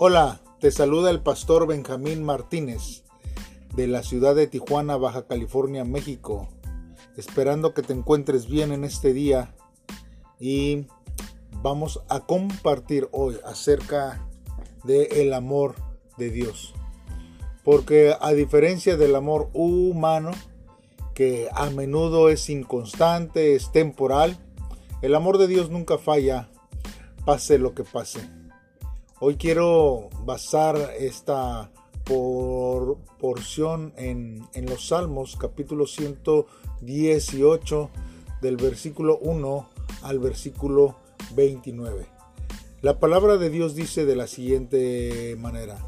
[0.00, 3.02] Hola, te saluda el pastor Benjamín Martínez
[3.74, 6.48] de la ciudad de Tijuana, Baja California, México.
[7.16, 9.56] Esperando que te encuentres bien en este día
[10.38, 10.86] y
[11.62, 14.24] vamos a compartir hoy acerca
[14.84, 15.74] de el amor
[16.16, 16.74] de Dios.
[17.64, 20.30] Porque a diferencia del amor humano,
[21.12, 24.38] que a menudo es inconstante, es temporal,
[25.02, 26.48] el amor de Dios nunca falla,
[27.24, 28.37] pase lo que pase.
[29.20, 31.72] Hoy quiero basar esta
[32.04, 37.90] por porción en, en, los Salmos, capítulo 118,
[38.40, 39.68] del versículo 1
[40.02, 40.94] al versículo
[41.34, 42.06] 29.
[42.80, 45.84] La palabra de Dios dice de la siguiente manera,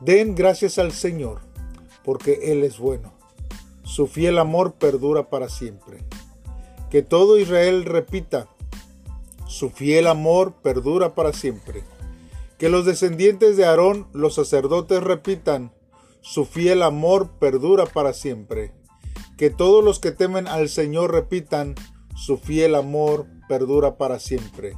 [0.00, 1.40] Den gracias al Señor,
[2.04, 3.14] porque Él es bueno.
[3.82, 6.04] Su fiel amor perdura para siempre.
[6.90, 8.46] Que todo Israel repita,
[9.46, 11.82] su fiel amor perdura para siempre.
[12.58, 15.72] Que los descendientes de Aarón, los sacerdotes, repitan,
[16.20, 18.72] su fiel amor perdura para siempre.
[19.36, 21.74] Que todos los que temen al Señor repitan,
[22.16, 24.76] su fiel amor perdura para siempre.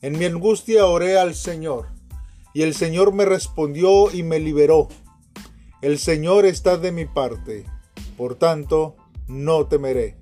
[0.00, 1.88] En mi angustia oré al Señor,
[2.54, 4.88] y el Señor me respondió y me liberó.
[5.80, 7.66] El Señor está de mi parte,
[8.16, 10.16] por tanto, no temeré.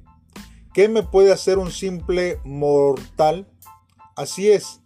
[0.72, 3.46] ¿Qué me puede hacer un simple mortal?
[4.16, 4.79] Así es,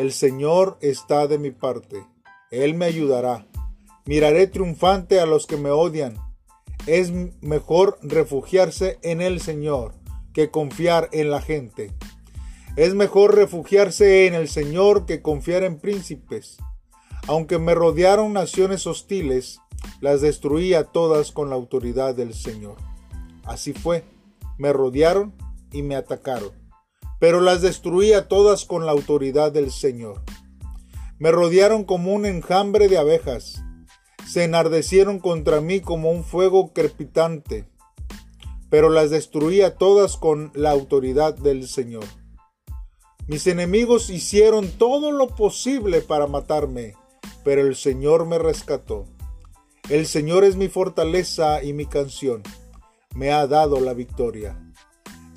[0.00, 2.06] el Señor está de mi parte.
[2.50, 3.46] Él me ayudará.
[4.06, 6.16] Miraré triunfante a los que me odian.
[6.86, 7.12] Es
[7.42, 9.92] mejor refugiarse en el Señor
[10.32, 11.92] que confiar en la gente.
[12.76, 16.56] Es mejor refugiarse en el Señor que confiar en príncipes.
[17.28, 19.60] Aunque me rodearon naciones hostiles,
[20.00, 22.76] las destruía todas con la autoridad del Señor.
[23.44, 24.04] Así fue,
[24.56, 25.34] me rodearon
[25.72, 26.52] y me atacaron,
[27.20, 30.22] pero las destruía todas con la autoridad del Señor.
[31.18, 33.62] Me rodearon como un enjambre de abejas,
[34.26, 37.66] se enardecieron contra mí como un fuego crepitante,
[38.70, 42.04] pero las destruía todas con la autoridad del Señor.
[43.26, 46.94] Mis enemigos hicieron todo lo posible para matarme,
[47.44, 49.06] pero el Señor me rescató.
[49.88, 52.42] El Señor es mi fortaleza y mi canción.
[53.14, 54.69] Me ha dado la victoria.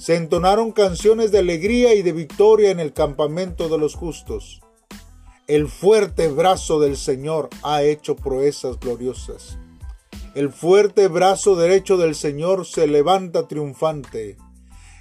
[0.04, 4.60] Se entonaron canciones de alegría y de victoria en el campamento de los justos.
[5.48, 9.58] El fuerte brazo del Señor ha hecho proezas gloriosas.
[10.36, 14.36] El fuerte brazo derecho del Señor se levanta triunfante.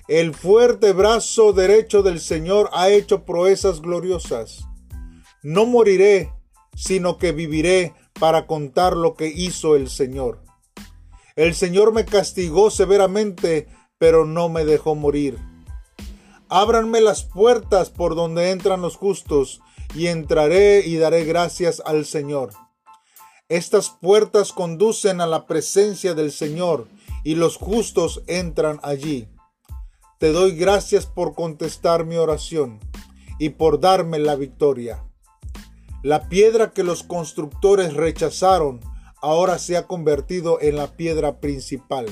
[0.06, 4.68] El fuerte brazo derecho del Señor ha hecho proezas gloriosas.
[5.42, 6.30] No moriré,
[6.76, 10.44] sino que viviré para contar lo que hizo el Señor.
[11.34, 13.66] El Señor me castigó severamente,
[14.02, 15.38] pero no me dejó morir.
[16.48, 19.60] Ábranme las puertas por donde entran los justos,
[19.94, 22.50] y entraré y daré gracias al Señor.
[23.48, 26.88] Estas puertas conducen a la presencia del Señor,
[27.22, 29.28] y los justos entran allí.
[30.18, 32.80] Te doy gracias por contestar mi oración
[33.38, 35.04] y por darme la victoria.
[36.02, 38.80] La piedra que los constructores rechazaron
[39.20, 42.06] ahora se ha convertido en la piedra principal.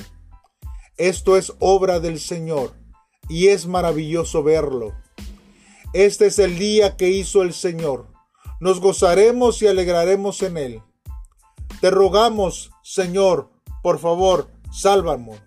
[1.01, 2.73] Esto es obra del Señor
[3.27, 4.93] y es maravilloso verlo.
[5.93, 8.05] Este es el día que hizo el Señor.
[8.59, 10.81] Nos gozaremos y alegraremos en él.
[11.81, 13.49] Te rogamos, Señor,
[13.81, 15.41] por favor, sálvanos.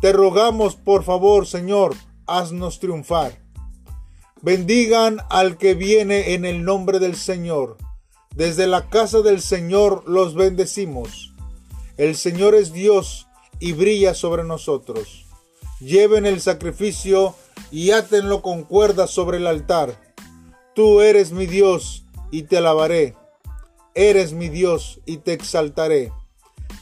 [0.00, 1.96] Te rogamos, por favor, Señor,
[2.28, 3.42] haznos triunfar.
[4.40, 7.76] Bendigan al que viene en el nombre del Señor.
[8.36, 11.34] Desde la casa del Señor los bendecimos.
[11.96, 13.26] El Señor es Dios
[13.60, 15.26] y brilla sobre nosotros.
[15.78, 17.34] Lleven el sacrificio
[17.70, 20.14] y átenlo con cuerdas sobre el altar.
[20.74, 23.16] Tú eres mi Dios y te alabaré.
[23.94, 26.12] Eres mi Dios y te exaltaré.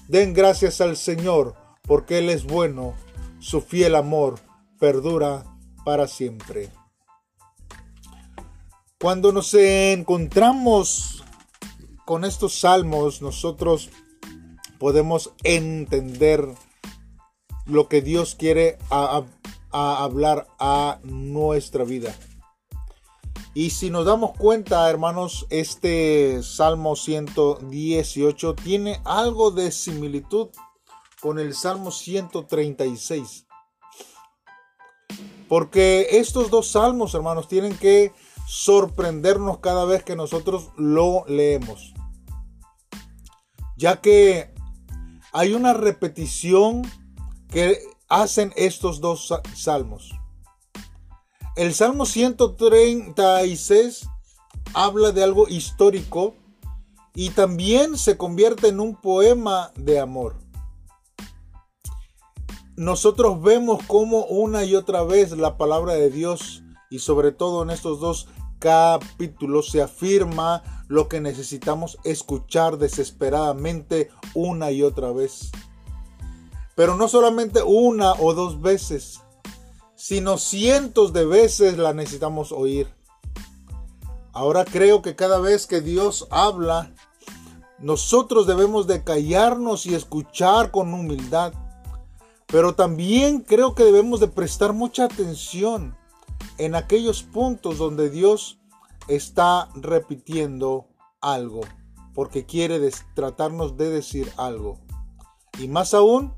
[0.08, 2.94] Den gracias al Señor porque Él es bueno
[3.40, 4.40] su fiel amor
[4.78, 5.44] perdura
[5.84, 6.70] para siempre.
[9.00, 11.24] Cuando nos encontramos
[12.04, 13.90] con estos salmos, nosotros
[14.78, 16.48] podemos entender
[17.68, 18.78] lo que Dios quiere
[19.70, 22.14] hablar a nuestra vida.
[23.54, 30.48] Y si nos damos cuenta, hermanos, este Salmo 118 tiene algo de similitud
[31.20, 33.46] con el Salmo 136.
[35.48, 38.12] Porque estos dos salmos, hermanos, tienen que
[38.46, 41.94] sorprendernos cada vez que nosotros lo leemos.
[43.76, 44.54] Ya que
[45.32, 46.82] hay una repetición
[47.50, 50.12] que hacen estos dos salmos.
[51.56, 54.08] El Salmo 136
[54.74, 56.34] habla de algo histórico
[57.14, 60.36] y también se convierte en un poema de amor.
[62.76, 67.70] Nosotros vemos cómo una y otra vez la palabra de Dios y sobre todo en
[67.70, 68.28] estos dos
[68.60, 75.50] capítulos se afirma lo que necesitamos escuchar desesperadamente una y otra vez.
[76.78, 79.20] Pero no solamente una o dos veces,
[79.96, 82.86] sino cientos de veces la necesitamos oír.
[84.32, 86.94] Ahora creo que cada vez que Dios habla,
[87.80, 91.52] nosotros debemos de callarnos y escuchar con humildad.
[92.46, 95.98] Pero también creo que debemos de prestar mucha atención
[96.58, 98.60] en aquellos puntos donde Dios
[99.08, 100.86] está repitiendo
[101.20, 101.62] algo,
[102.14, 102.78] porque quiere
[103.16, 104.78] tratarnos de decir algo.
[105.58, 106.37] Y más aún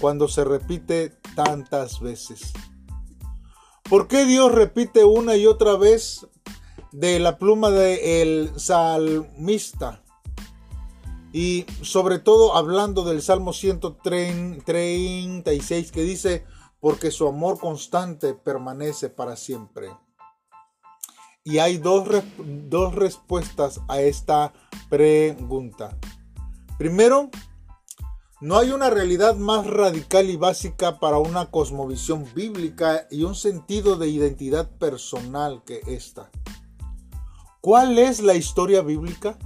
[0.00, 2.52] cuando se repite tantas veces.
[3.88, 6.26] ¿Por qué Dios repite una y otra vez
[6.92, 10.02] de la pluma del salmista?
[11.32, 16.44] Y sobre todo hablando del Salmo 136 que dice,
[16.80, 19.88] porque su amor constante permanece para siempre.
[21.44, 22.08] Y hay dos,
[22.38, 24.52] dos respuestas a esta
[24.90, 25.96] pregunta.
[26.78, 27.30] Primero,
[28.40, 33.96] no hay una realidad más radical y básica para una cosmovisión bíblica y un sentido
[33.96, 36.30] de identidad personal que esta.
[37.60, 39.36] ¿Cuál es la historia bíblica?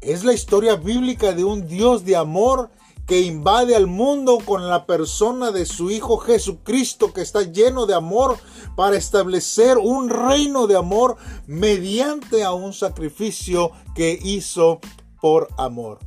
[0.00, 2.70] Es la historia bíblica de un Dios de amor
[3.08, 7.94] que invade al mundo con la persona de su Hijo Jesucristo, que está lleno de
[7.94, 8.38] amor
[8.76, 11.16] para establecer un reino de amor
[11.46, 14.78] mediante a un sacrificio que hizo
[15.20, 15.98] por amor.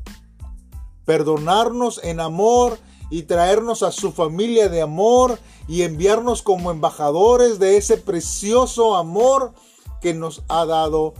[1.05, 2.77] Perdonarnos en amor
[3.09, 9.53] y traernos a su familia de amor y enviarnos como embajadores de ese precioso amor
[10.01, 11.13] que nos ha dado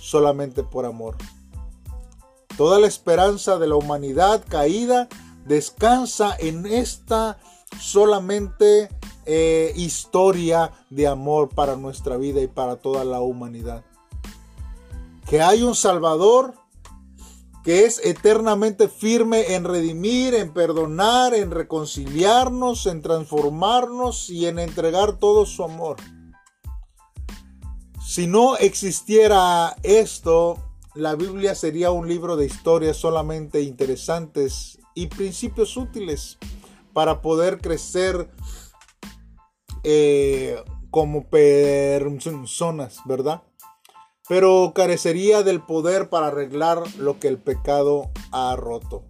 [0.00, 1.16] solamente por amor.
[2.56, 5.08] Toda la esperanza de la humanidad caída
[5.46, 7.38] descansa en esta
[7.80, 8.88] solamente
[9.26, 13.84] eh, historia de amor para nuestra vida y para toda la humanidad.
[15.28, 16.54] Que hay un Salvador
[17.64, 25.18] que es eternamente firme en redimir, en perdonar, en reconciliarnos, en transformarnos y en entregar
[25.18, 25.96] todo su amor.
[28.04, 30.58] Si no existiera esto,
[30.94, 36.38] la Biblia sería un libro de historias solamente interesantes y principios útiles
[36.92, 38.30] para poder crecer
[39.84, 43.42] eh, como personas, ¿verdad?
[44.30, 49.02] Pero carecería del poder para arreglar lo que el pecado ha roto.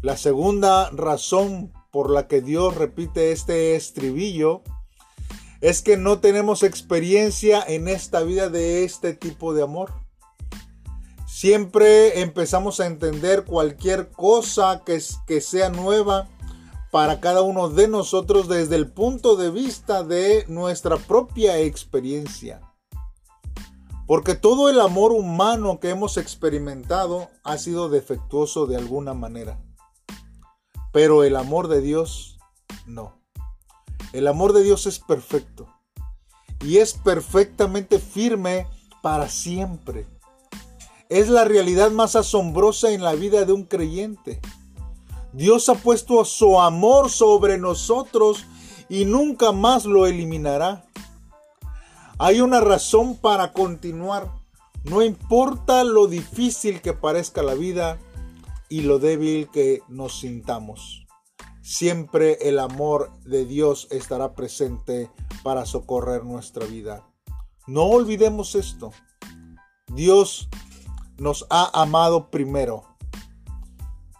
[0.00, 4.62] La segunda razón por la que Dios repite este estribillo
[5.60, 9.92] es que no tenemos experiencia en esta vida de este tipo de amor.
[11.28, 16.28] Siempre empezamos a entender cualquier cosa que, que sea nueva
[16.90, 22.60] para cada uno de nosotros desde el punto de vista de nuestra propia experiencia.
[24.12, 29.58] Porque todo el amor humano que hemos experimentado ha sido defectuoso de alguna manera.
[30.92, 32.38] Pero el amor de Dios
[32.84, 33.22] no.
[34.12, 35.66] El amor de Dios es perfecto.
[36.60, 38.66] Y es perfectamente firme
[39.00, 40.06] para siempre
[41.08, 44.40] es la realidad más asombrosa en la vida de un creyente.
[45.32, 48.44] Dios ha puesto su amor sobre nosotros
[48.90, 50.84] y nunca más lo eliminará.
[52.18, 54.30] Hay una razón para continuar.
[54.84, 57.98] No importa lo difícil que parezca la vida
[58.68, 61.06] y lo débil que nos sintamos.
[61.62, 65.10] Siempre el amor de Dios estará presente
[65.42, 67.06] para socorrer nuestra vida.
[67.66, 68.90] No olvidemos esto.
[69.88, 70.48] Dios
[71.18, 72.84] nos ha amado primero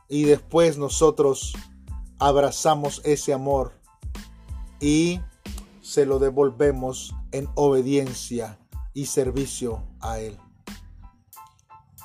[0.09, 1.55] y después nosotros
[2.19, 3.73] abrazamos ese amor
[4.81, 5.21] y
[5.81, 8.59] se lo devolvemos en obediencia
[8.95, 10.39] y servicio a Él.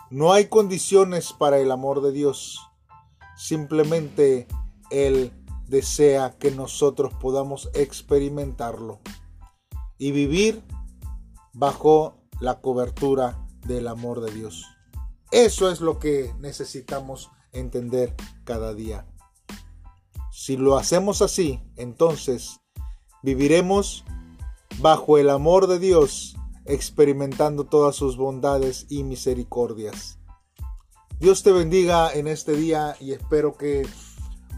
[0.10, 2.60] No hay condiciones para el amor de Dios,
[3.36, 4.48] simplemente
[4.90, 5.34] Él
[5.68, 9.02] desea que nosotros podamos experimentarlo
[9.98, 10.64] y vivir
[11.54, 14.66] bajo la cobertura del amor de Dios.
[15.32, 18.16] Eso es lo que necesitamos entender
[18.46, 19.06] cada día.
[20.32, 22.62] Si lo hacemos así, entonces
[23.24, 24.06] viviremos
[24.80, 30.20] bajo el amor de Dios, experimentando todas sus bondades y misericordias.
[31.20, 33.88] Dios te bendiga en este día y espero que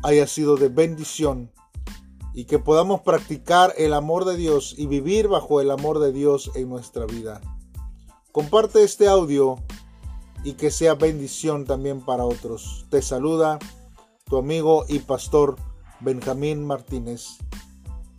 [0.03, 1.51] haya sido de bendición
[2.33, 6.51] y que podamos practicar el amor de Dios y vivir bajo el amor de Dios
[6.55, 7.41] en nuestra vida.
[8.31, 9.55] Comparte este audio
[10.43, 12.85] y que sea bendición también para otros.
[12.89, 13.57] Te saluda
[14.25, 15.55] tu amigo y pastor
[16.01, 17.39] Benjamín Martínez.